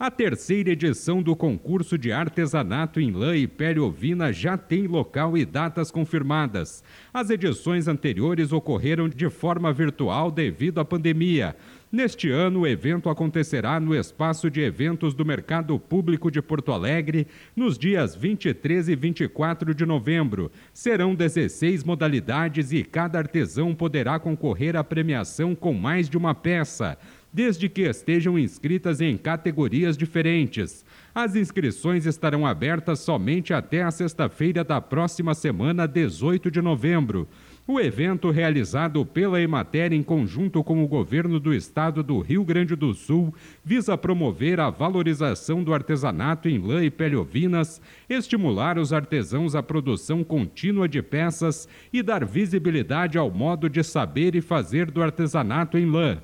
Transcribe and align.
A 0.00 0.10
terceira 0.10 0.70
edição 0.70 1.22
do 1.22 1.36
concurso 1.36 1.98
de 1.98 2.10
artesanato 2.10 2.98
em 2.98 3.12
lã 3.12 3.36
e 3.36 3.46
pele 3.46 3.80
ovina 3.80 4.32
já 4.32 4.56
tem 4.56 4.86
local 4.86 5.36
e 5.36 5.44
datas 5.44 5.90
confirmadas. 5.90 6.82
As 7.12 7.28
edições 7.28 7.86
anteriores 7.86 8.50
ocorreram 8.50 9.10
de 9.10 9.28
forma 9.28 9.70
virtual 9.74 10.30
devido 10.30 10.80
à 10.80 10.86
pandemia. 10.86 11.54
Neste 11.92 12.30
ano, 12.30 12.60
o 12.60 12.66
evento 12.66 13.10
acontecerá 13.10 13.78
no 13.78 13.94
espaço 13.94 14.50
de 14.50 14.62
eventos 14.62 15.12
do 15.12 15.26
Mercado 15.26 15.78
Público 15.78 16.30
de 16.30 16.40
Porto 16.40 16.72
Alegre, 16.72 17.26
nos 17.54 17.76
dias 17.76 18.14
23 18.14 18.88
e 18.88 18.96
24 18.96 19.74
de 19.74 19.84
novembro. 19.84 20.50
Serão 20.72 21.14
16 21.14 21.84
modalidades 21.84 22.72
e 22.72 22.82
cada 22.84 23.18
artesão 23.18 23.74
poderá 23.74 24.18
concorrer 24.18 24.76
à 24.76 24.84
premiação 24.84 25.54
com 25.54 25.74
mais 25.74 26.08
de 26.08 26.16
uma 26.16 26.34
peça 26.34 26.96
desde 27.32 27.68
que 27.68 27.82
estejam 27.82 28.38
inscritas 28.38 29.00
em 29.00 29.16
categorias 29.16 29.96
diferentes. 29.96 30.84
As 31.14 31.34
inscrições 31.34 32.06
estarão 32.06 32.46
abertas 32.46 33.00
somente 33.00 33.52
até 33.52 33.82
a 33.82 33.90
sexta-feira 33.90 34.62
da 34.62 34.80
próxima 34.80 35.34
semana, 35.34 35.86
18 35.86 36.50
de 36.50 36.62
novembro. 36.62 37.28
O 37.66 37.78
evento, 37.78 38.30
realizado 38.30 39.06
pela 39.06 39.40
Emater 39.40 39.92
em 39.92 40.02
conjunto 40.02 40.64
com 40.64 40.82
o 40.82 40.88
governo 40.88 41.38
do 41.38 41.54
estado 41.54 42.02
do 42.02 42.18
Rio 42.18 42.42
Grande 42.42 42.74
do 42.74 42.92
Sul, 42.92 43.32
visa 43.64 43.96
promover 43.96 44.58
a 44.58 44.70
valorização 44.70 45.62
do 45.62 45.72
artesanato 45.72 46.48
em 46.48 46.58
lã 46.58 46.82
e 46.82 46.90
pele 46.90 47.14
ovinas, 47.14 47.80
estimular 48.08 48.76
os 48.76 48.92
artesãos 48.92 49.54
à 49.54 49.62
produção 49.62 50.24
contínua 50.24 50.88
de 50.88 51.00
peças 51.00 51.68
e 51.92 52.02
dar 52.02 52.24
visibilidade 52.24 53.16
ao 53.16 53.30
modo 53.30 53.70
de 53.70 53.84
saber 53.84 54.34
e 54.34 54.40
fazer 54.40 54.90
do 54.90 55.00
artesanato 55.00 55.78
em 55.78 55.88
lã. 55.88 56.20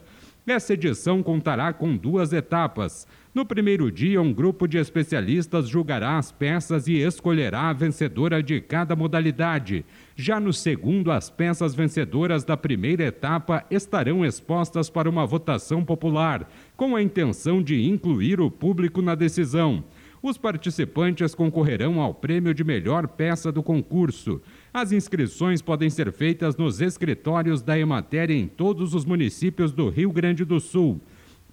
Essa 0.47 0.75
edição 0.75 1.25
contará 1.25 1.73
com 1.73 1.97
duas 1.97 2.33
etapas. 2.33 3.05
No 3.35 3.45
primeiro 3.45 3.91
dia, 3.91 4.23
um 4.23 4.33
grupo 4.33 4.69
de 4.69 4.79
especialistas 4.79 5.69
julgará 5.69 6.19
as 6.19 6.31
peças 6.31 6.87
e 6.87 6.99
escolherá 6.99 7.69
a 7.69 7.73
vencedora 7.73 8.41
de 8.41 8.61
cada 8.61 8.95
modalidade. 8.95 9.85
Já 10.15 10.39
no 10.39 10.53
segundo, 10.53 11.11
as 11.11 11.29
peças 11.29 11.75
vencedoras 11.75 12.45
da 12.45 12.57
primeira 12.57 13.03
etapa 13.03 13.67
estarão 13.73 14.25
expostas 14.25 14.89
para 14.89 15.11
uma 15.11 15.27
votação 15.27 15.85
popular, 15.85 16.49
com 16.77 16.95
a 16.95 17.03
intenção 17.03 17.61
de 17.61 17.85
incluir 17.85 18.41
o 18.41 18.49
público 18.49 19.03
na 19.03 19.17
decisão. 19.17 19.83
Os 20.27 20.37
participantes 20.37 21.37
concorrerão 21.37 22.01
ao 22.01 22.13
prêmio 22.13 22.53
de 22.53 22.65
melhor 22.65 23.07
peça 23.07 23.53
do 23.53 23.63
concurso. 23.63 24.43
As 24.75 24.91
inscrições 24.91 25.63
podem 25.63 25.89
ser 25.89 26.11
feitas 26.11 26.57
nos 26.57 26.81
escritórios 26.81 27.63
da 27.63 27.79
Emater 27.79 28.33
em 28.33 28.49
todos 28.49 28.93
os 28.93 29.05
municípios 29.05 29.71
do 29.71 29.89
Rio 29.89 30.11
Grande 30.11 30.45
do 30.45 30.59
Sul. 30.59 31.01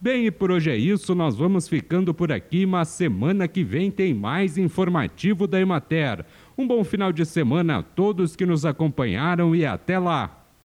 Bem, 0.01 0.25
e 0.25 0.31
por 0.31 0.49
hoje 0.49 0.71
é 0.71 0.75
isso, 0.75 1.13
nós 1.13 1.35
vamos 1.35 1.67
ficando 1.67 2.15
por 2.15 2.31
aqui, 2.31 2.65
mas 2.65 2.87
semana 2.87 3.47
que 3.47 3.63
vem 3.63 3.91
tem 3.91 4.11
mais 4.11 4.57
informativo 4.57 5.45
da 5.45 5.61
Emater. 5.61 6.25
Um 6.57 6.65
bom 6.65 6.83
final 6.83 7.13
de 7.13 7.27
semana 7.27 7.77
a 7.77 7.83
todos 7.83 8.35
que 8.35 8.43
nos 8.43 8.65
acompanharam 8.65 9.55
e 9.55 9.67
até 9.67 9.99
lá! 9.99 10.42